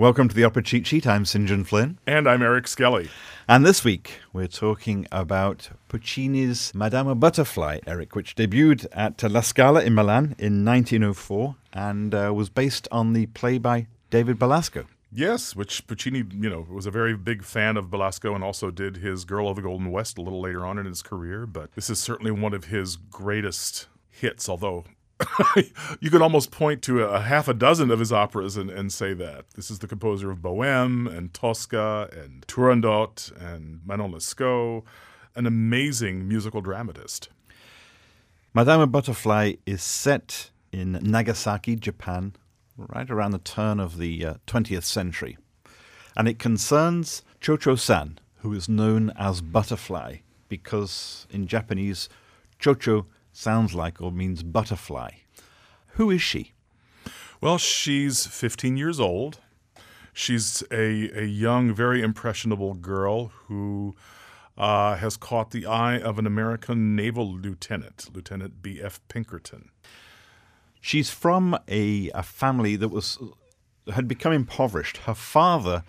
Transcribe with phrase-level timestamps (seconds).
[0.00, 1.06] Welcome to the Opera Cheat Sheet.
[1.06, 1.46] I'm St.
[1.46, 1.98] John Flynn.
[2.06, 3.10] And I'm Eric Skelly.
[3.46, 9.82] And this week we're talking about Puccini's Madama Butterfly, Eric, which debuted at La Scala
[9.82, 14.86] in Milan in 1904 and uh, was based on the play by David Belasco.
[15.12, 18.96] Yes, which Puccini, you know, was a very big fan of Belasco and also did
[18.96, 21.44] his Girl of the Golden West a little later on in his career.
[21.44, 24.86] But this is certainly one of his greatest hits, although
[26.00, 29.12] you could almost point to a, half a dozen of his operas and, and, say
[29.14, 29.44] that.
[29.54, 34.84] This is the composer of Bohème and Tosca and Turandot and Manon Lescaut,
[35.34, 37.28] an amazing musical dramatist.
[38.54, 42.32] Madame Butterfly is set in Nagasaki, Japan,
[42.76, 45.36] right around the turn of the uh, 20th century.
[46.16, 52.08] And it concerns Cio-Cio-San, who is known as Butterfly, because in Japanese,
[52.58, 55.10] Cho-Cho sounds like or means butterfly.
[55.94, 56.52] Who is she?
[57.40, 59.38] Well, she's 15 years old.
[60.12, 63.94] She's a, a young, very impressionable girl who
[64.58, 69.00] uh, has caught the eye of an American naval lieutenant, Lieutenant B.F.
[69.08, 69.70] Pinkerton.
[70.80, 73.18] She's from a, a family that was
[73.94, 74.98] had become impoverished.
[74.98, 75.82] Her father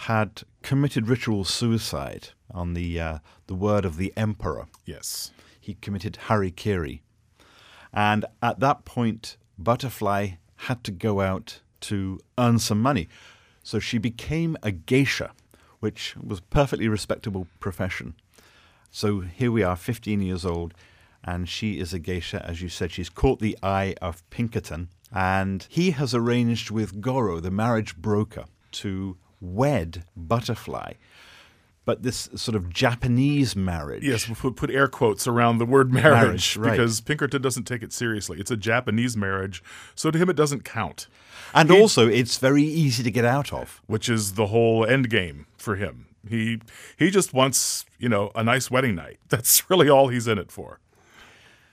[0.00, 4.66] had committed ritual suicide on the uh, the word of the emperor.
[4.84, 5.30] Yes,
[5.66, 7.00] he committed harikiri,
[7.92, 10.32] and at that point, Butterfly
[10.68, 13.08] had to go out to earn some money.
[13.64, 15.32] So she became a geisha,
[15.80, 18.14] which was a perfectly respectable profession.
[18.92, 20.72] So here we are, 15 years old,
[21.24, 22.44] and she is a geisha.
[22.46, 27.40] As you said, she's caught the eye of Pinkerton, and he has arranged with Goro,
[27.40, 30.92] the marriage broker, to wed Butterfly
[31.86, 34.02] but this sort of Japanese marriage.
[34.02, 36.72] Yes, we'll put air quotes around the word marriage, marriage right.
[36.72, 38.38] because Pinkerton doesn't take it seriously.
[38.38, 39.62] It's a Japanese marriage,
[39.94, 41.06] so to him it doesn't count.
[41.54, 45.08] And he, also, it's very easy to get out of, which is the whole end
[45.08, 46.08] game for him.
[46.28, 46.60] He
[46.98, 49.18] he just wants you know a nice wedding night.
[49.28, 50.80] That's really all he's in it for.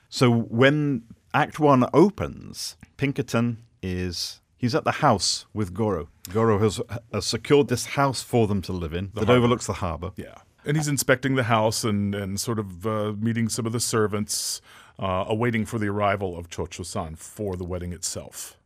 [0.10, 1.04] So when
[1.34, 6.08] Act One opens, Pinkerton is he's at the house with Goro.
[6.32, 6.80] Goro has,
[7.12, 9.34] has secured this house for them to live in the that harbor.
[9.34, 10.14] overlooks the harbor.
[10.16, 10.36] Yeah.
[10.64, 14.62] And he's inspecting the house and, and sort of uh, meeting some of the servants,
[14.98, 18.58] uh, awaiting for the arrival of Cio-Cio-San for the wedding itself.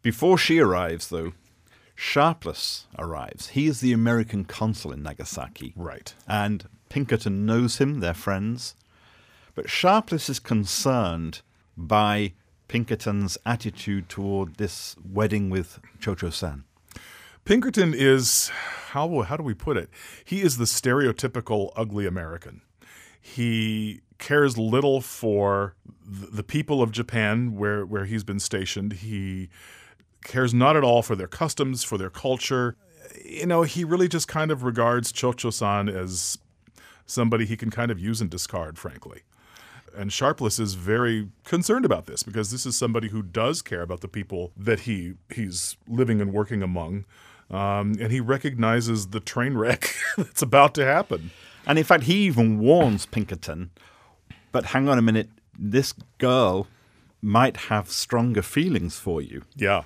[0.00, 1.32] Before she arrives, though,
[1.96, 3.48] Sharpless arrives.
[3.48, 5.72] He is the American consul in Nagasaki.
[5.74, 6.14] Right.
[6.28, 8.76] And Pinkerton knows him, they're friends.
[9.56, 11.40] But Sharpless is concerned
[11.76, 12.34] by
[12.68, 16.64] Pinkerton's attitude toward this wedding with Cio-Cio-San?
[17.44, 18.48] Pinkerton is
[18.88, 19.90] how how do we put it?
[20.24, 22.62] He is the stereotypical ugly American.
[23.20, 25.74] He cares little for
[26.06, 28.94] the people of Japan where where he's been stationed.
[28.94, 29.50] He
[30.24, 32.76] cares not at all for their customs, for their culture.
[33.22, 36.38] You know, he really just kind of regards Cio-Cio-San as
[37.04, 39.22] somebody he can kind of use and discard, frankly
[39.96, 44.00] and Sharpless is very concerned about this because this is somebody who does care about
[44.00, 47.04] the people that he he's living and working among,
[47.50, 51.30] um, and he recognizes the train wreck that's about to happen.
[51.66, 53.70] And in fact, he even warns Pinkerton.
[54.52, 56.66] But hang on a minute, this girl
[57.22, 59.42] might have stronger feelings for you.
[59.56, 59.84] Yeah.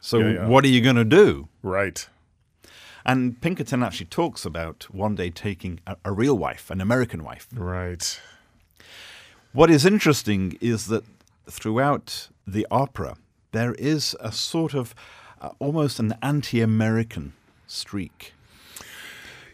[0.00, 0.46] So yeah, yeah.
[0.48, 1.48] what are you going to do?
[1.62, 2.08] Right.
[3.04, 7.48] And Pinkerton actually talks about one day taking a, a real wife, an American wife.
[7.54, 8.20] Right.
[9.52, 11.04] What is interesting is that
[11.48, 13.16] throughout the opera,
[13.52, 14.94] there is a sort of
[15.40, 17.32] uh, almost an anti American
[17.66, 18.34] streak.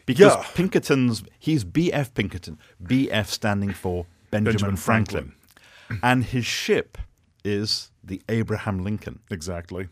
[0.05, 0.45] Because yeah.
[0.55, 2.15] Pinkerton's, he's B.F.
[2.15, 3.29] Pinkerton, B.F.
[3.29, 5.33] standing for Benjamin, Benjamin Franklin.
[5.87, 6.01] Franklin.
[6.03, 6.99] and his ship
[7.45, 9.21] is the Abraham Lincoln.
[9.31, 9.89] Exactly.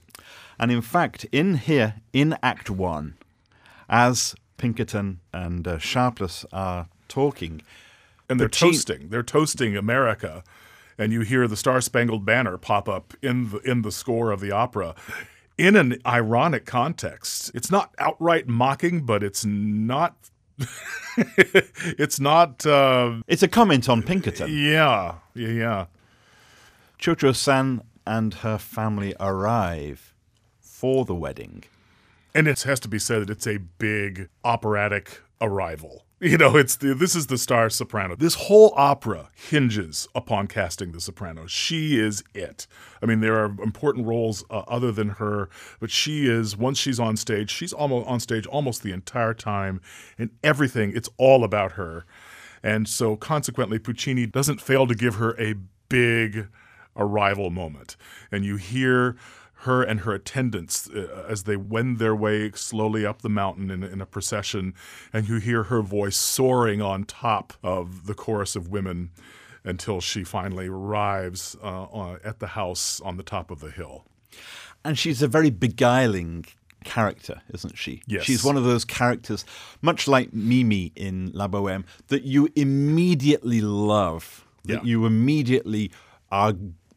[0.59, 3.17] And in fact, in here, in Act One,
[3.89, 7.63] as Pinkerton and uh, Sharpless are talking,
[8.29, 9.09] and they're toasting.
[9.09, 10.45] They're toasting America,
[10.99, 14.41] and you hear the Star Spangled Banner pop up in the in the score of
[14.41, 14.95] the opera.
[15.57, 20.17] In an ironic context, it's not outright mocking, but it's not
[21.17, 22.65] it's not.
[22.65, 24.49] Uh, it's a comment on Pinkerton.
[24.51, 25.87] Yeah, yeah, yeah.
[27.01, 30.15] Cio-Cio-San and her family arrive
[30.61, 31.65] for the wedding,
[32.35, 36.04] and it has to be said that it's a big operatic arrival.
[36.25, 38.17] You know, it's the, this is the star soprano.
[38.17, 41.47] This whole opera hinges upon casting the soprano.
[41.47, 42.67] She is it.
[43.03, 45.51] I mean, there are important roles uh, other than her,
[45.81, 49.83] but she is once she's on stage, she's almost on stage almost the entire time,
[50.17, 50.95] and everything.
[50.97, 52.07] It's all about her,
[52.63, 55.57] and so consequently, Puccini doesn't fail to give her a
[55.91, 56.49] big
[56.97, 57.99] arrival moment,
[58.33, 59.17] and you hear
[59.65, 63.83] her and her attendants uh, as they wend their way slowly up the mountain in,
[63.83, 64.73] in a procession,
[65.13, 69.11] and you hear her voice soaring on top of the chorus of women
[69.65, 74.05] until she finally arrives uh, on, at the house on the top of the hill.
[74.85, 76.45] And she's a very beguiling
[76.85, 78.03] character, isn't she?
[78.07, 78.25] Yes.
[78.25, 79.45] She's one of those characters,
[79.81, 84.91] much like Mimi in La Boheme, that you immediately love, that Yeah.
[84.91, 85.91] you immediately
[86.31, 86.53] are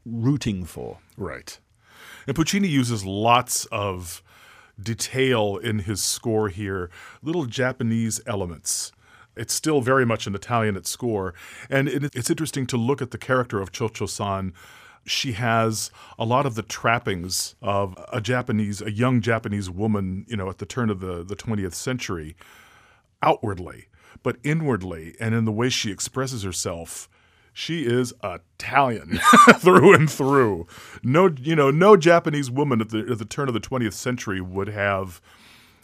[0.05, 0.97] rooting for.
[1.15, 1.57] Right.
[2.27, 4.21] And Puccini uses lots of
[4.79, 6.89] detail in his score here,
[7.23, 8.91] little Japanese elements.
[9.35, 11.33] It's still very much an Italian at score.
[11.69, 14.53] And it, it's interesting to look at the character of Cio-Cio-San.
[15.05, 15.89] She has
[16.19, 20.57] a lot of the trappings of a Japanese, a young Japanese woman, you know, at
[20.57, 22.35] the turn of the, the 20th century,
[23.21, 23.87] outwardly,
[24.21, 27.07] but inwardly, and in the way she expresses herself,
[27.57, 29.19] she is Italian
[29.55, 30.67] through and through.
[31.01, 34.39] No, you know, no Japanese woman at the at the turn of the 20th century
[34.39, 35.19] would have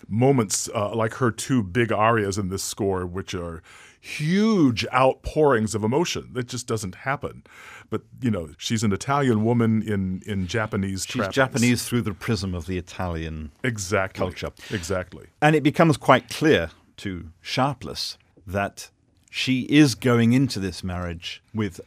[0.07, 3.63] moments uh, like her two big arias in this score, which are
[3.99, 6.29] huge outpourings of emotion.
[6.33, 7.43] That just doesn't happen.
[7.89, 11.07] But you know, she's an Italian woman in in Japanese.
[11.07, 11.35] She's trappings.
[11.35, 13.51] Japanese through the prism of the Italian.
[13.63, 14.51] exactly culture.
[14.69, 15.25] Exactly.
[15.41, 18.91] And it becomes quite clear to Sharpless that
[19.35, 21.81] she is going into this marriage with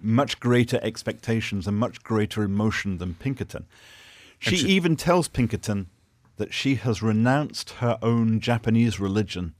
[0.00, 3.66] much greater expectations and much greater emotion than Pinkerton.
[4.40, 5.86] She, she- even tells Pinkerton
[6.38, 9.54] that she has renounced her own Japanese religion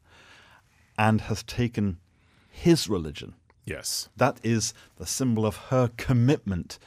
[0.98, 1.98] and has taken
[2.50, 3.34] his religion.
[3.64, 4.08] Yes.
[4.16, 6.80] That is the symbol of her commitment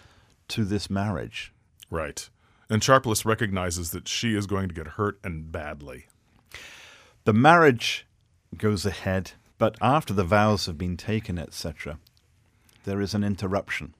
[0.50, 1.54] to this marriage.
[1.90, 2.30] Right.
[2.70, 6.08] And Sharpless recognizes that she is going to get hurt and badly.
[7.24, 8.06] The marriage
[8.58, 12.00] goes ahead, but after the vows have been taken, etc.,
[12.84, 13.96] there is an interruption.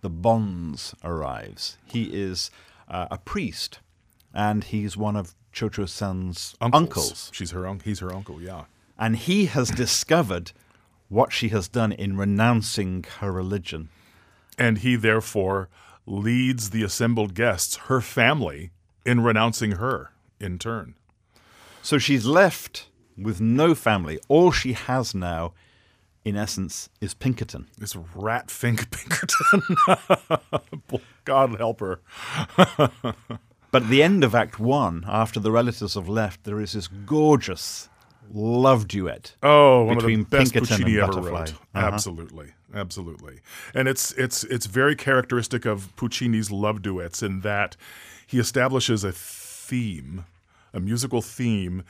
[0.00, 1.78] The Bonze arrives.
[1.86, 2.50] He is
[2.88, 3.80] uh, a priest,
[4.34, 6.82] and he's one of Cio-Cio-San's Uncles.
[6.82, 7.30] uncles.
[7.32, 7.84] She's her uncle.
[7.84, 8.40] He's her uncle.
[8.42, 8.64] Yeah.
[8.98, 10.52] And he has discovered
[11.08, 13.88] what she has done in renouncing her religion.
[14.58, 15.68] And he therefore
[16.06, 18.70] leads the assembled guests, her family,
[19.04, 20.94] in renouncing her in turn.
[21.82, 24.18] So she's left with no family.
[24.28, 25.52] All she has now,
[26.24, 27.68] in essence, is Pinkerton.
[27.78, 29.62] This rat fink Pinkerton.
[31.24, 32.00] God help her.
[33.72, 36.86] But at the end of Act One, after the relatives have left, there is this
[36.88, 37.90] gorgeous
[38.32, 39.34] love duet.
[39.42, 41.52] Oh, one Between of the best Pinkerton Puccini and ever wrote.
[41.52, 41.56] Uh-huh.
[41.74, 43.40] Absolutely, absolutely.
[43.74, 47.76] And it's it's it's very characteristic of Puccini's love duets in that
[48.26, 50.24] he establishes a theme,
[50.72, 51.84] a musical theme,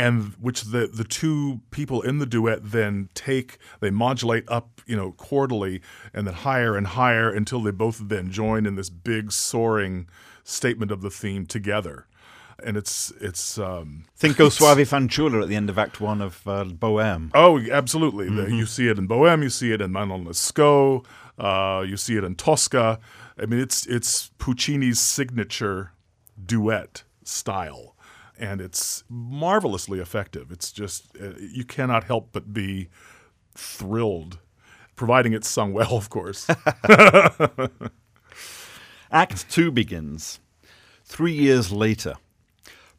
[0.00, 3.58] and which the the two people in the duet then take.
[3.80, 5.82] They modulate up, you know, quarterly,
[6.14, 10.08] and then higher and higher until they both then join in this big soaring
[10.42, 12.06] statement of the theme together.
[12.62, 16.46] And it's it's um, Think O Soave Fanciulla at the end of Act One of
[16.46, 17.30] uh, Bohème.
[17.34, 18.28] Oh, absolutely.
[18.28, 18.54] Mm-hmm.
[18.54, 21.04] you see it in Bohème, you see it in Manon Lescaut,
[21.38, 22.98] uh, you see it in Tosca.
[23.38, 25.92] I mean, it's it's Puccini's signature
[26.44, 27.96] duet style,
[28.40, 30.50] and it's marvelously effective.
[30.50, 32.88] It's just uh, you cannot help but be
[33.54, 34.38] thrilled,
[34.96, 36.48] providing it's sung well, of course.
[39.12, 40.40] Act Two begins.
[41.04, 42.14] Three years later,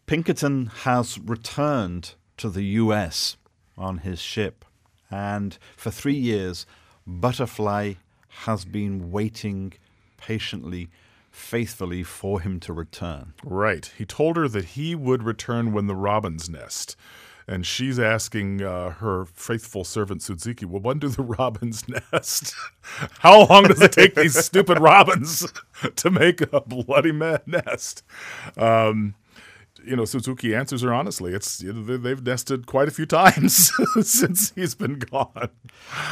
[0.05, 3.37] Pinkerton has returned to the US
[3.77, 4.63] on his ship,
[5.09, 6.65] and for three years,
[7.07, 7.93] Butterfly
[8.45, 9.73] has been waiting
[10.17, 10.89] patiently,
[11.31, 13.33] faithfully for him to return.
[13.43, 13.91] Right.
[13.97, 16.95] He told her that he would return when the robins nest.
[17.47, 22.53] And she's asking uh, her faithful servant Suzuki, well, when do the robins nest?
[23.19, 25.51] How long does it take these stupid robins
[25.95, 28.03] to make a bloody nest?
[28.57, 29.15] Um,
[29.85, 31.33] you know, Suzuki answers her honestly.
[31.33, 33.71] It's they- they've nested quite a few times
[34.01, 35.49] since he's been gone.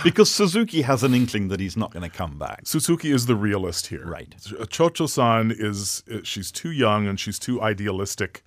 [0.04, 2.62] Because Suzuki has an inkling that he's not going to come back.
[2.66, 4.06] Suzuki is the realist here.
[4.06, 4.34] Right.
[4.72, 8.44] Cio-Cio-San is uh, she's too young and she's too idealistic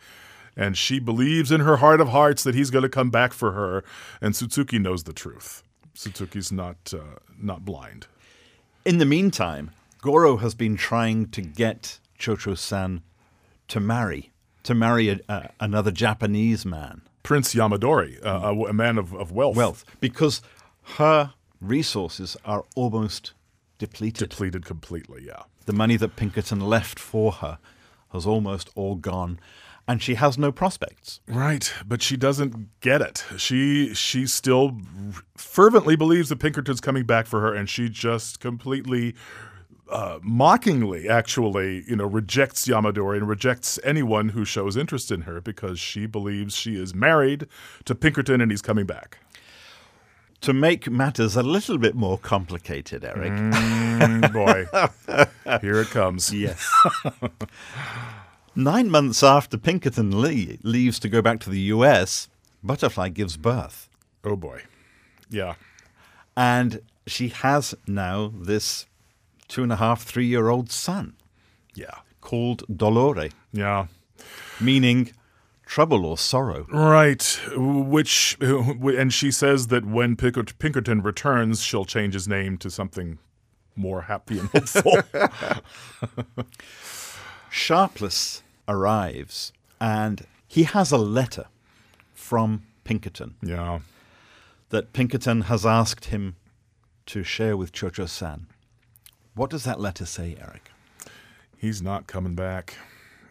[0.57, 3.52] and she believes in her heart of hearts that he's going to come back for
[3.52, 3.85] her
[4.21, 5.62] and Suzuki knows the truth.
[5.95, 8.07] Suzuki's not uh, not blind.
[8.85, 13.02] In the meantime, Goro has been trying to get Cio-Cio-San
[13.69, 14.32] to marry,
[14.64, 17.02] to marry a, another Japanese man.
[17.23, 19.57] Prince Yamadori, uh, a, a man of, of wealth.
[19.57, 20.42] Wealth, because
[20.97, 23.33] her resources are almost
[23.78, 24.28] depleted.
[24.28, 25.45] depleted completely, yeah.
[25.66, 27.59] the money that Pinkerton left for her
[28.12, 29.38] has almost all gone,
[29.87, 31.21] and she has no prospects.
[31.26, 33.25] Right, but she doesn't get it.
[33.37, 34.78] She she still
[35.37, 39.14] fervently believes that Pinkerton's coming back for her, and she just completely
[39.91, 45.41] uh, mockingly, actually, you know, rejects Yamadori and rejects anyone who shows interest in her
[45.41, 47.47] because she believes she is married
[47.85, 49.19] to Pinkerton and he's coming back.
[50.43, 53.33] To make matters a little bit more complicated, Eric.
[53.33, 56.33] Mm, boy, here it comes.
[56.33, 56.69] Yes.
[58.57, 62.29] Nine months after Pinkerton Lee leaves to go back to the US,
[62.62, 63.89] Butterfly gives birth.
[64.25, 64.62] Oh boy,
[65.31, 65.55] yeah,
[66.37, 68.87] And she has now this
[69.53, 71.13] two and a half, three year old son
[71.75, 73.87] yeah, called Dolore, yeah.
[74.59, 75.13] meaning
[75.67, 76.67] trouble or sorrow.
[76.73, 77.23] Right.
[77.55, 83.19] Which, and she says that when Pinkerton returns, she'll change his name to something
[83.77, 85.03] more happy and hopeful.
[87.51, 91.45] Sharpless arrives and he has a letter
[92.15, 93.81] from Pinkerton yeah.
[94.71, 96.37] that Pinkerton has asked him
[97.05, 98.47] to share with Cio-Cio-San.
[99.35, 100.71] What does that letter say, Eric?
[101.57, 102.77] He's not coming back.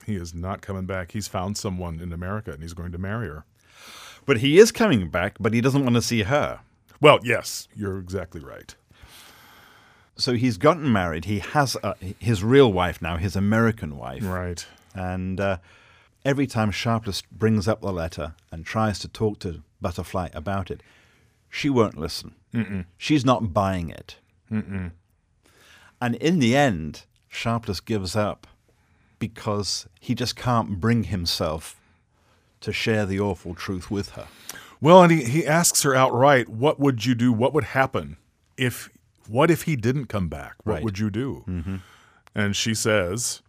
[0.06, 1.12] He is not coming back.
[1.12, 3.46] He's found someone in America and he's going to marry her.
[4.26, 6.62] But he is coming back, but he doesn't want to see her.
[7.00, 8.76] Well, yes, you're exactly right.
[10.16, 11.26] So he's gotten married.
[11.26, 14.24] He has uh, his real wife now, his American wife.
[14.24, 14.66] Right.
[14.94, 15.58] And uh,
[16.24, 20.82] every time Sharpless brings up the letter and tries to talk to Butterfly about it,
[21.50, 22.36] she won't listen.
[22.98, 24.18] She's not buying it.
[26.02, 28.48] And in the end, Sharpless gives up
[29.20, 31.80] because he just can't bring himself
[32.62, 34.28] to share the awful truth with her.
[34.82, 37.32] Well, and he, he asks her outright, what would you do?
[37.32, 38.18] What would happen
[38.58, 38.90] if,
[39.28, 40.56] what if he didn't come back?
[40.64, 40.84] What Right.
[40.84, 41.44] would you do?
[41.48, 41.76] Mm-hmm.
[42.34, 43.42] And she says,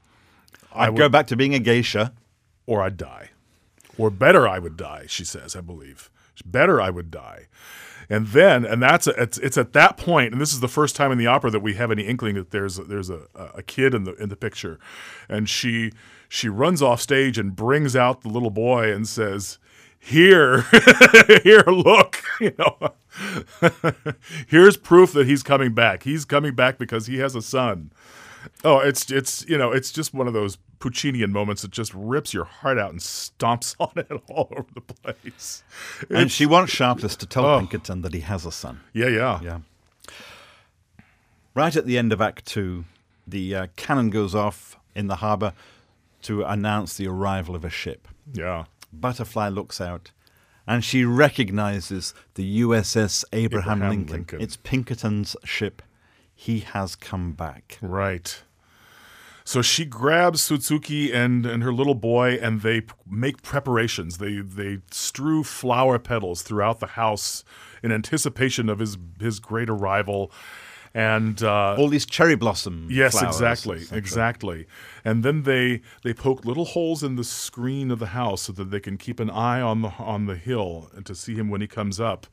[0.75, 2.13] I'd would- go back to being a geisha.
[2.67, 3.31] or I'd die.
[3.99, 6.11] Or better, I would die, she says, I believe.
[6.45, 7.49] Better, I would die.
[8.09, 11.13] And then, and that's it's, it's at that point, and this is the first time
[11.13, 14.05] in the opera that we have any inkling that there's there's a, a kid in
[14.05, 14.79] the in the picture,
[15.29, 15.93] and she
[16.29, 19.59] she runs off stage and brings out the little boy and says,
[19.99, 20.63] "Here,
[21.43, 22.93] here, look, you know,
[24.47, 26.03] here's proof that he's coming back.
[26.03, 27.93] He's coming back because he has a son."
[28.65, 32.35] Oh, it's it's you know it's just one of those Puccinian moments that just rips
[32.35, 35.63] your heart out and stomps on it all over the place.
[36.11, 37.59] And she wants Sharpless to tell Oh.
[37.61, 38.81] Pinkerton that he has a son.
[38.93, 39.59] Yeah, yeah, Yeah.
[41.55, 42.85] Right at the end of Act Two,
[43.27, 45.53] the uh, cannon goes off in the harbour
[46.23, 48.09] to announce the arrival of a ship.
[48.33, 48.65] yeah.
[48.95, 50.11] Butterfly looks out
[50.67, 54.13] and she recognizes the USS Abraham, Abraham Lincoln.
[54.17, 54.41] Lincoln.
[54.43, 55.81] It's Pinkerton's ship.
[56.35, 57.79] He has come back.
[57.81, 58.43] Right.
[59.45, 64.19] So she grabs Suzuki and, and her little boy, and they p- make preparations.
[64.19, 67.45] They they strew flower petals throughout the house
[67.83, 70.31] in anticipation of his his great arrival,
[70.95, 72.87] and uh, All these cherry blossom.
[72.91, 74.67] Yes, flowers, exactly, exactly.
[75.05, 78.71] And then they they poke little holes in the screen of the house so that
[78.71, 81.61] they can keep an eye on the on the hill and to see him when
[81.61, 82.27] he comes up.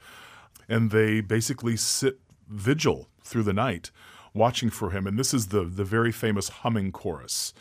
[0.67, 3.91] And they basically sit vigil through the night,
[4.33, 5.07] watching for him.
[5.07, 7.53] And this is the the very famous humming chorus.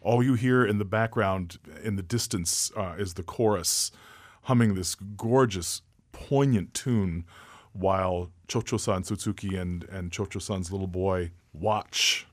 [0.00, 3.90] All you hear in the background, in the distance, uh, is the chorus
[4.42, 7.24] humming this gorgeous, poignant tune,
[7.72, 12.26] while Cio-Cio-San Suzuki and and Cio-Cio-San's little boy watch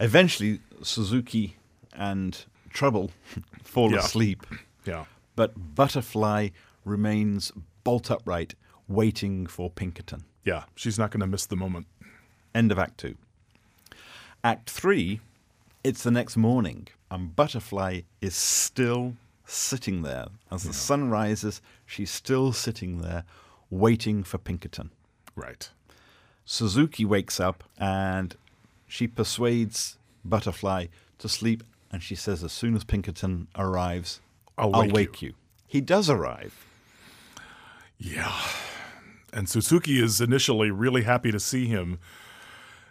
[0.00, 1.56] Eventually, Suzuki
[1.94, 3.10] and Trouble
[3.62, 3.98] fall Yeah.
[4.00, 4.46] asleep,
[4.84, 5.06] Yeah.
[5.34, 6.50] but Butterfly
[6.84, 7.52] remains
[7.84, 8.54] bolt upright,
[8.88, 10.24] waiting for Pinkerton.
[10.46, 10.64] Yeah.
[10.74, 11.86] She's not going to miss the moment.
[12.54, 13.16] End of Act Two.
[14.42, 15.20] Act Three,
[15.84, 20.26] it's the next morning, and Butterfly is still sitting there.
[20.50, 23.24] As the sun rises, she's still sitting there,
[23.70, 24.90] waiting for Pinkerton.
[25.34, 25.68] Right.
[26.44, 28.36] Suzuki wakes up and
[28.86, 30.86] she persuades Butterfly
[31.18, 34.20] to sleep, and she says, as soon as Pinkerton arrives,
[34.56, 35.34] I'll I'll wake wake, you.
[35.66, 36.54] He does arrive.
[37.98, 38.32] Yeah.
[39.36, 41.98] And Suzuki is initially really happy to see him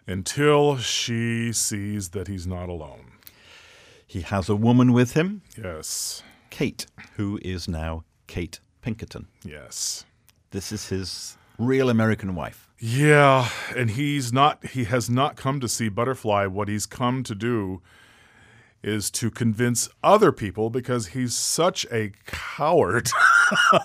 [0.05, 3.13] until she sees that he's not alone.
[4.05, 6.21] He has a woman with him, Yes.
[6.51, 6.85] Kate,
[7.15, 9.25] who is now Kate Pinkerton.
[9.43, 10.05] Yes.
[10.51, 12.69] This is his real American wife.
[12.77, 16.45] Yeah, and he's not he has not come to see Butterfly.
[16.45, 17.81] What he's come to do
[18.85, 23.09] is to convince other people because he's such a coward.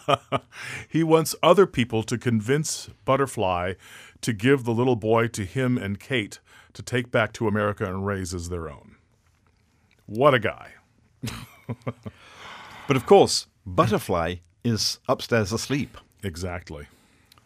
[0.89, 3.75] he wants other people to convince Butterfly
[4.21, 6.39] to give the little boy to him and Kate
[6.75, 8.97] to take back to America and raise as their own.
[10.07, 10.73] What a guy.
[12.91, 15.97] But of course, Butterfly is upstairs asleep.
[16.25, 16.89] Exactly.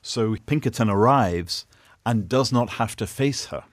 [0.01, 1.67] So Pinkerton arrives
[2.07, 3.65] and does not have to face her.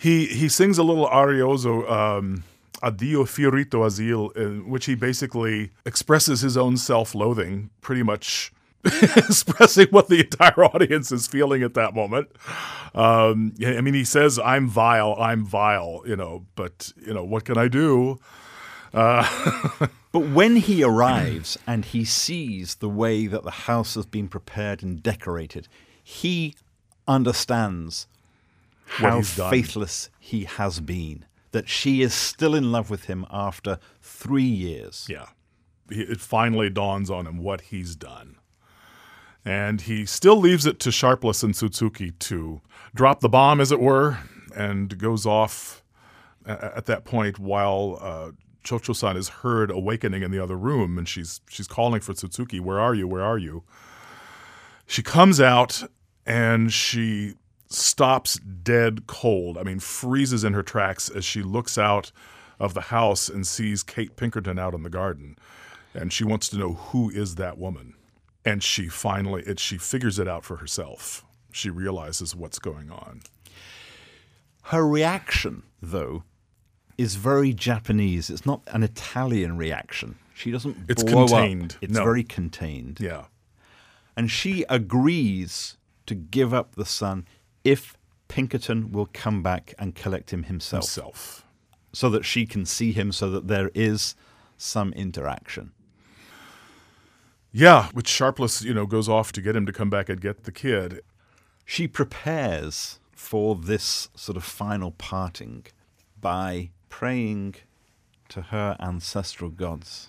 [0.00, 1.90] He he sings a little arioso.
[1.90, 2.44] Um,
[2.82, 8.52] Addio Fiorito Asil, in which he basically expresses his own self loathing, pretty much
[8.84, 12.30] expressing what the entire audience is feeling at that moment.
[12.94, 17.44] Um, I mean, he says, I'm vile, I'm vile, you know, but, you know, what
[17.44, 18.18] can I do?
[20.12, 24.82] But when he arrives and he sees the way that the house has been prepared
[24.82, 25.68] and decorated,
[26.02, 26.56] he
[27.06, 28.08] understands
[28.90, 29.16] how
[29.50, 31.24] faithless he has been.
[31.52, 35.06] That she is still in love with him after three years.
[35.08, 35.26] Yeah.
[35.90, 38.36] He- It finally dawns on him what he's done.
[39.44, 42.60] And he still leaves it to Sharpless and Suzuki to
[42.94, 44.18] drop the bomb, as it were,
[44.54, 45.82] and goes off
[46.46, 48.30] at that point while uh,
[48.64, 52.60] Cio-Cio-San is heard awakening in the other room, and she's she's calling for Suzuki.
[52.60, 53.08] Where are you?
[53.08, 53.62] Where are you?
[54.86, 55.84] She comes out
[56.26, 57.34] and she
[57.70, 59.56] stops dead cold.
[59.56, 62.10] I mean, freezes in her tracks as she looks out
[62.58, 65.36] of the house and sees Kate Pinkerton out in the garden.
[65.94, 67.94] And she wants to know who is that woman.
[68.44, 71.24] And she finally it, she figures it out for herself.
[71.52, 73.22] She realizes what's going on.
[74.64, 76.24] Her reaction, though,
[76.96, 78.30] is very Japanese.
[78.30, 80.16] It's not an Italian reaction.
[80.34, 81.72] She doesn't It's blow contained.
[81.74, 81.78] up.
[81.82, 82.04] It's No.
[82.04, 82.98] very contained.
[83.00, 83.24] Yeah.
[84.16, 87.26] And she agrees to give up the son
[87.64, 87.96] if
[88.28, 91.44] Pinkerton will come back and collect him himself, Self.
[91.92, 94.14] so that she can see him, so that there is
[94.56, 95.72] some interaction.
[97.52, 100.44] Yeah, which Sharpless, you know, goes off to get him to come back and get
[100.44, 101.00] the kid.
[101.64, 105.66] She prepares for this sort of final parting
[106.20, 107.56] by praying
[108.28, 110.08] to her ancestral gods.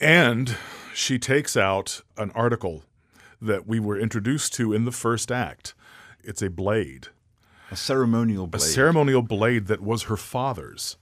[0.00, 0.56] And
[0.94, 2.84] she takes out an article
[3.40, 5.74] that we were introduced to in the first act.
[6.24, 7.08] It's a blade,
[7.70, 8.62] A ceremonial blade.
[8.62, 10.96] a ceremonial blade that was her father's.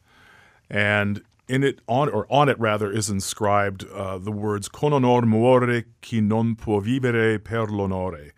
[0.71, 5.27] And in it, on or on it rather, is inscribed uh, the words "Con honor
[5.27, 8.33] muore chi non può vivere per l'onore,"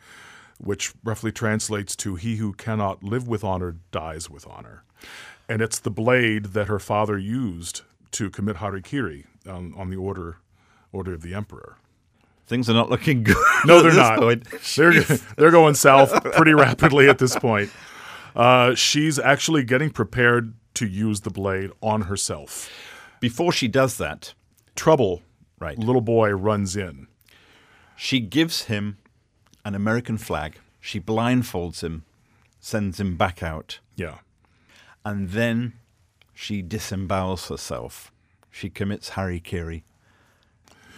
[0.59, 4.83] which roughly translates to "He who cannot live with honor dies with honor."
[5.49, 7.81] And it's the blade that her father used
[8.13, 10.37] to commit harikiri on, on the order
[10.93, 11.77] order of the emperor.
[12.49, 13.37] Things are not looking good.
[13.67, 14.19] No, they're not.
[14.19, 14.45] point.
[14.77, 14.93] They're
[15.37, 17.71] they're going south pretty rapidly at this point.
[18.37, 22.71] Uh, she's actually getting prepared to use the blade on herself.
[23.21, 24.35] Before she does that,
[24.77, 25.23] Trouble,
[25.59, 25.77] Right.
[25.77, 27.09] Little boy runs in.
[27.97, 28.99] she gives him
[29.65, 30.59] an American flag.
[30.81, 32.05] She blindfolds him,
[32.61, 34.19] sends him back out, Yeah,
[35.05, 35.73] and then
[36.33, 38.13] she disembowels herself.
[38.53, 39.83] She commits harikiri.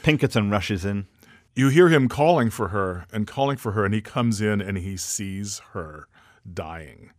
[0.03, 1.07] Pinkerton rushes in.
[1.55, 4.79] You hear him calling for her and calling for her, and he comes in and
[4.79, 6.07] he sees her
[6.53, 7.11] dying,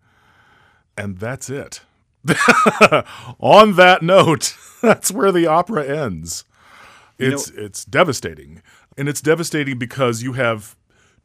[0.98, 1.82] and that's it.
[3.40, 6.46] on that note, that's where the opera ends.
[7.18, 8.64] It's it's devastating,
[8.98, 10.76] and it's devastating because you have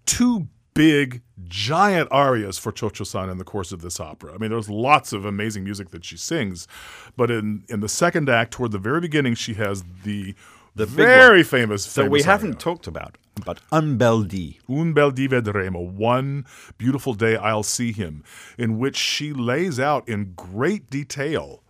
[0.04, 4.34] two big, giant arias for Cio-Cio-San in the course of this opera.
[4.34, 6.68] I mean, there's lots of amazing music that she sings,
[7.16, 10.34] but in in the second act, toward the very beginning, she has the
[10.76, 11.86] The very famous.
[11.86, 14.60] So we haven't talked about, but Un bel di.
[14.68, 16.44] Un bel di vedremo, one
[16.76, 18.22] beautiful day I'll see him,
[18.58, 21.62] in which she lays out in great detail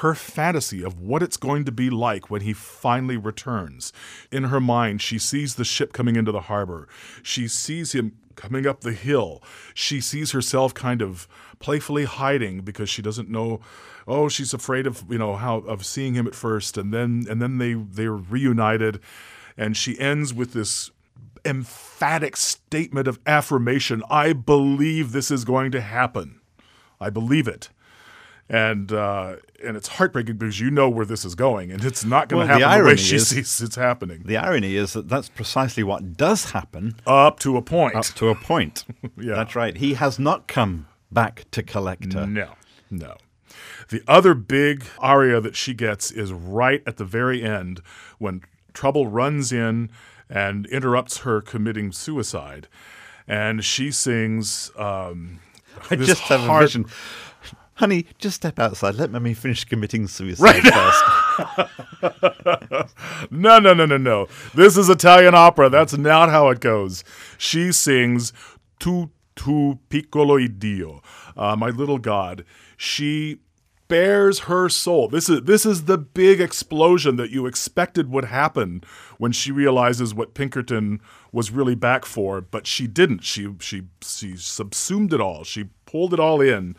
[0.00, 3.92] her fantasy of what it's going to be like when he finally returns.
[4.30, 6.86] In her mind, she sees the ship coming into the harbor.
[7.22, 9.42] She sees him coming up the hill.
[9.74, 11.26] She sees herself kind of
[11.58, 13.60] playfully hiding because she doesn't know
[14.06, 17.40] oh she's afraid of you know how of seeing him at first and then and
[17.40, 19.00] then they they're reunited
[19.56, 20.90] and she ends with this
[21.46, 26.40] emphatic statement of affirmation I believe this is going to happen.
[27.00, 27.70] I believe it.
[28.48, 32.28] And uh, and it's heartbreaking because you know where this is going, and it's not
[32.28, 34.22] going to Well, the happen the, way irony she is- sees it's happening.
[34.24, 37.96] The irony is that that's precisely what does happen Up to a point.
[37.96, 38.84] up to a point.
[39.18, 39.34] Yeah.
[39.34, 39.76] That's right.
[39.76, 42.26] He has not come back to collect her.
[42.26, 42.50] No,
[42.90, 43.16] no.
[43.88, 47.80] The other big aria that she gets is right at the very end
[48.18, 48.42] when
[48.74, 49.90] Trouble runs in
[50.28, 52.68] and interrupts her committing suicide.
[53.26, 54.70] And she sings.
[54.76, 55.40] Um,
[55.90, 56.86] I just have a vision.
[57.76, 58.94] Honey, just step outside.
[58.94, 61.04] Let me finish committing suicide first.
[63.30, 64.26] No, no, no, no, no.
[64.54, 65.68] This is Italian opera.
[65.68, 67.04] That's not how it goes.
[67.38, 68.32] She sings
[68.78, 71.02] Tu tu piccolo Dio,
[71.36, 72.44] uh, my little God.
[72.76, 73.40] She
[73.88, 75.08] bears her soul.
[75.08, 78.82] This is this is the big explosion that you expected would happen
[79.18, 81.00] when she realizes what Pinkerton
[81.32, 83.22] was really back for, but she didn't.
[83.24, 85.44] She she she subsumed it all.
[85.44, 86.76] She pulled it all in.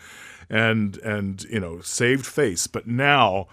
[0.50, 3.48] And and you know saved face, but now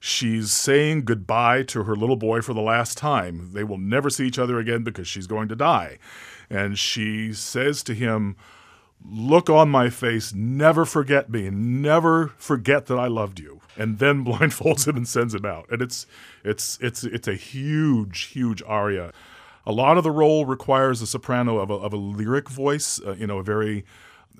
[0.00, 3.50] she's saying goodbye to her little boy for the last time.
[3.52, 5.98] They will never see each other again because she's going to die,
[6.50, 8.36] and she says to him.
[9.06, 13.60] Look on my face, never forget me, never forget that I loved you.
[13.76, 15.66] And then blindfolds him and sends him out.
[15.70, 16.06] And it's
[16.42, 19.12] it's it's it's a huge, huge aria.
[19.66, 23.14] A lot of the role requires a soprano of a, of a lyric voice, uh,
[23.18, 23.84] you know, a very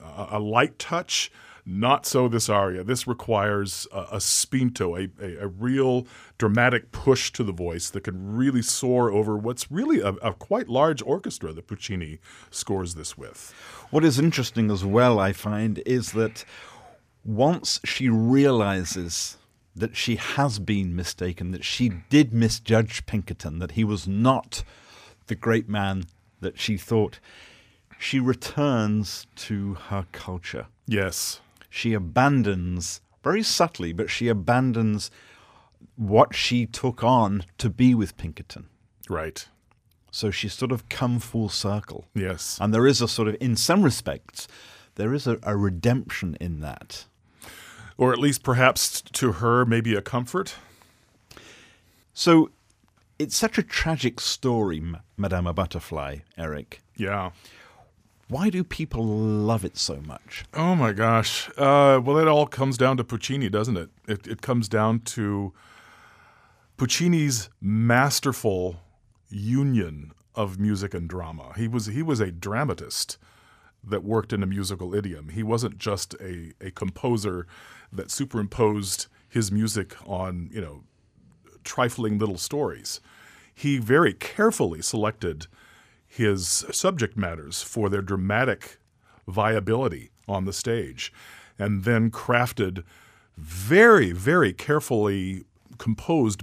[0.02, 1.30] uh, a light touch.
[1.66, 2.84] Not so this aria.
[2.84, 8.04] This requires a, a spinto, a, a, a, real dramatic push to the voice that
[8.04, 12.18] can really soar over what's really a, a quite large orchestra that Puccini
[12.50, 13.54] scores this with.
[13.90, 16.44] What is interesting as well, I find, is that
[17.24, 19.38] once she realizes
[19.74, 24.62] that she has been mistaken, that she did misjudge Pinkerton, that he was not
[25.26, 26.04] the great man
[26.40, 27.18] that she thought,
[27.98, 30.66] she returns to her culture.
[30.86, 31.40] Yes.
[31.76, 35.10] She abandons, very subtly, but she abandons
[35.96, 38.68] what she took on to be with Pinkerton.
[39.08, 39.48] Right.
[40.12, 42.04] So she's sort of come full circle.
[42.14, 42.58] Yes.
[42.60, 44.46] And there is a sort of, in some respects,
[44.94, 47.06] there is a, a redemption in that.
[47.98, 50.54] Or at least perhaps to her, maybe a comfort.
[52.12, 52.50] So
[53.18, 54.80] it's such a tragic story,
[55.16, 56.82] Madame Butterfly, Eric.
[56.96, 57.32] Yeah.
[58.28, 60.44] Why do people love it so much?
[60.54, 61.48] Oh my gosh.
[61.58, 63.90] Uh, well, it all comes down to Puccini, doesn't it?
[64.08, 65.52] It, it comes down to
[66.76, 68.80] Puccini's masterful
[69.28, 71.52] union of music and drama.
[71.56, 73.18] He was he was a dramatist
[73.86, 75.28] that worked in a musical idiom.
[75.28, 77.46] He wasn't just a, a composer
[77.92, 80.84] that superimposed his music on, you know,
[81.62, 83.00] trifling little stories.
[83.54, 85.46] He very carefully selected
[86.14, 88.78] his subject matters for their dramatic
[89.26, 91.12] viability on the stage
[91.58, 92.84] and then crafted
[93.36, 95.44] very, very carefully
[95.78, 96.42] composed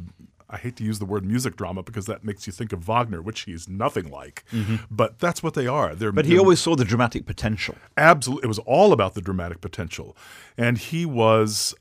[0.52, 3.22] I hate to use the word music drama because that makes you think of Wagner,
[3.22, 4.44] which he's nothing like.
[4.52, 4.76] Mm-hmm.
[4.92, 5.96] But that's what they are.
[5.96, 7.76] They're, but he always saw the dramatic potential.
[7.96, 10.16] Absolutely, it was all about the dramatic potential,
[10.58, 11.74] and he was.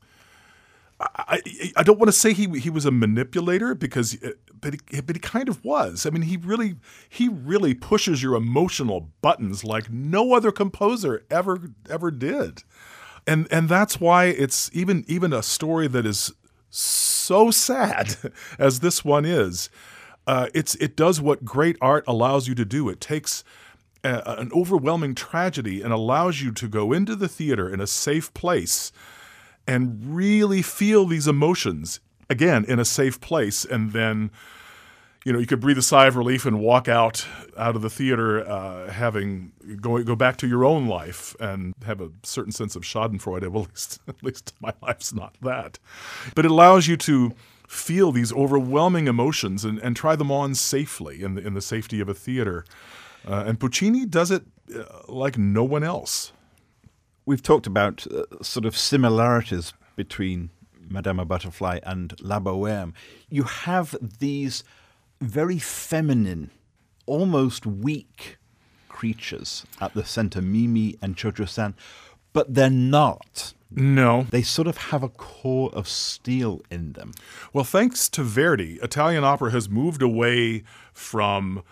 [1.01, 1.41] I,
[1.75, 4.17] I don't want to say he he was a manipulator because,
[4.59, 6.05] but he, but he kind of was.
[6.05, 6.75] I mean, he really
[7.09, 12.63] he really pushes your emotional buttons like no other composer ever ever did,
[13.25, 16.31] and and that's why it's even even a story that is
[16.69, 18.15] so sad
[18.59, 19.69] as this one is,
[20.27, 22.89] uh, it's it does what great art allows you to do.
[22.89, 23.43] It takes
[24.03, 28.33] a, an overwhelming tragedy and allows you to go into the theater in a safe
[28.33, 28.91] place
[29.67, 34.31] and really feel these emotions again in a safe place, and then
[35.23, 37.89] you know, you could breathe a sigh of relief and walk out out of the
[37.89, 42.75] theater, uh, having go go back to your own life and have a certain sense
[42.75, 43.47] of Schadenfreude.
[43.49, 45.77] Well, at least, at least my life's not that,
[46.33, 47.33] but it allows you to
[47.67, 52.01] feel these overwhelming emotions and, and try them on safely in the, in the safety
[52.01, 52.65] of a theater.
[53.25, 54.43] Uh, and Puccini does it
[54.75, 56.33] uh, like no one else.
[57.31, 60.49] We've talked about uh, sort of similarities between
[60.89, 62.93] Madame Butterfly and La Boheme.
[63.29, 64.65] You have these
[65.21, 66.51] very feminine,
[67.05, 68.37] almost weak
[68.89, 71.73] creatures at the center, Mimi and Cio-Cio-San,
[72.33, 73.53] but they're not.
[73.73, 74.27] No.
[74.29, 77.13] They sort of have a core of steel in them.
[77.53, 81.63] Well, thanks to Verdi, Italian opera has moved away from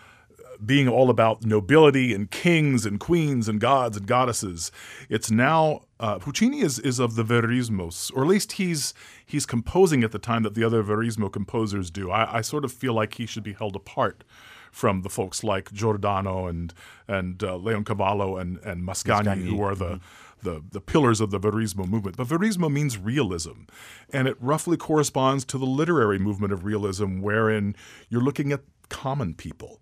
[0.64, 4.70] being all about nobility and kings and queens and gods and goddesses.
[5.08, 8.94] It's now uh, Puccini is is of the Verismos, or at least he's
[9.24, 12.10] he's composing at the time that the other Verismo composers do.
[12.10, 14.24] I, I sort of feel like he should be held apart
[14.72, 16.72] from the folks like Giordano and
[17.08, 19.48] and uh, Leoncavallo and and Mascagni, Mascagni.
[19.48, 22.16] who are the mm-hmm the, the pillars of the Verismo movement.
[22.16, 23.64] But Verismo means realism,
[24.12, 27.76] and it roughly corresponds to the literary movement of realism, wherein
[28.08, 29.80] you're looking at common people.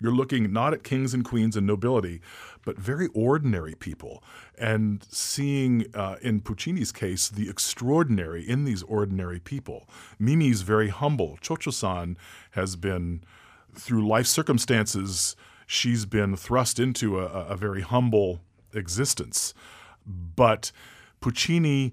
[0.00, 2.20] You're looking not at kings and queens and nobility,
[2.64, 4.22] but very ordinary people,
[4.58, 9.88] and seeing uh, in Puccini's case the extraordinary in these ordinary people.
[10.18, 11.38] Mimi's very humble.
[11.42, 12.16] Cio-Cio-San
[12.52, 13.22] has been,
[13.74, 15.36] through life circumstances,
[15.66, 18.40] she's been thrust into a, a very humble
[18.74, 19.54] existence.
[20.06, 20.72] But
[21.20, 21.92] Puccini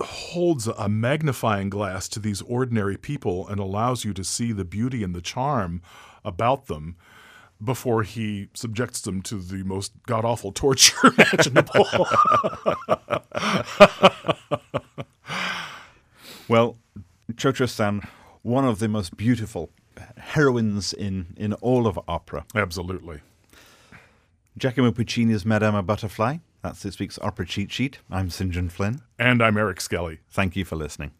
[0.00, 5.02] holds a magnifying glass to these ordinary people and allows you to see the beauty
[5.02, 5.82] and the charm
[6.24, 6.96] about them
[7.62, 11.86] before he subjects them to the most god awful torture imaginable.
[16.48, 16.76] well,
[17.36, 18.02] Cio-Cio-San,
[18.42, 19.70] one of the most beautiful
[20.16, 22.44] heroines in, in all of opera.
[22.54, 23.20] Absolutely.
[24.56, 27.98] Giacomo Puccini's Madama Butterfly That's this week's Opera Cheat Sheet.
[28.10, 28.50] I'm St.
[28.50, 29.00] John Flynn.
[29.18, 30.20] And I'm Eric Skelly.
[30.30, 31.12] Thank you for listening.